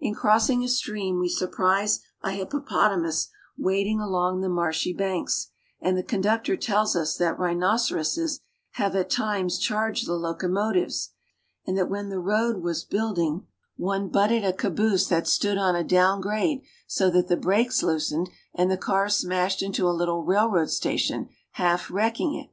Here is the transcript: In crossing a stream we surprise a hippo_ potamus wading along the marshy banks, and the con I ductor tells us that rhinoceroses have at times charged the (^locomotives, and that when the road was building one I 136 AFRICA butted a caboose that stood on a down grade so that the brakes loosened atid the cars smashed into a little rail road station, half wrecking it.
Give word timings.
In 0.00 0.14
crossing 0.16 0.64
a 0.64 0.68
stream 0.68 1.20
we 1.20 1.28
surprise 1.28 2.00
a 2.22 2.32
hippo_ 2.32 2.58
potamus 2.66 3.28
wading 3.56 4.00
along 4.00 4.40
the 4.40 4.48
marshy 4.48 4.92
banks, 4.92 5.46
and 5.80 5.96
the 5.96 6.02
con 6.02 6.18
I 6.18 6.22
ductor 6.22 6.56
tells 6.60 6.96
us 6.96 7.16
that 7.18 7.38
rhinoceroses 7.38 8.40
have 8.72 8.96
at 8.96 9.08
times 9.10 9.60
charged 9.60 10.08
the 10.08 10.18
(^locomotives, 10.18 11.10
and 11.64 11.78
that 11.78 11.88
when 11.88 12.08
the 12.08 12.18
road 12.18 12.64
was 12.64 12.82
building 12.82 13.46
one 13.76 14.00
I 14.06 14.06
136 14.06 14.10
AFRICA 14.10 14.12
butted 14.18 14.44
a 14.44 14.58
caboose 14.90 15.06
that 15.06 15.28
stood 15.28 15.56
on 15.56 15.76
a 15.76 15.84
down 15.84 16.20
grade 16.20 16.62
so 16.88 17.08
that 17.08 17.28
the 17.28 17.36
brakes 17.36 17.84
loosened 17.84 18.28
atid 18.58 18.70
the 18.70 18.76
cars 18.76 19.14
smashed 19.14 19.62
into 19.62 19.86
a 19.86 19.94
little 19.94 20.24
rail 20.24 20.50
road 20.50 20.70
station, 20.70 21.28
half 21.52 21.92
wrecking 21.92 22.34
it. 22.34 22.50